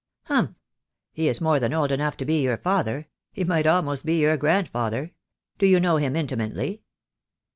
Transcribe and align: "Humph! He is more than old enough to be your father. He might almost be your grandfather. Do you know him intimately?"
"Humph! 0.23 0.55
He 1.13 1.27
is 1.27 1.39
more 1.41 1.59
than 1.59 1.75
old 1.75 1.91
enough 1.91 2.17
to 2.17 2.25
be 2.25 2.41
your 2.41 2.57
father. 2.57 3.07
He 3.33 3.43
might 3.43 3.67
almost 3.67 4.03
be 4.03 4.19
your 4.19 4.35
grandfather. 4.35 5.11
Do 5.59 5.67
you 5.67 5.79
know 5.79 5.97
him 5.97 6.15
intimately?" 6.15 6.81